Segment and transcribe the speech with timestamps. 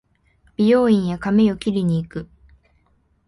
[0.57, 2.27] 美容院へ髪を切りに行く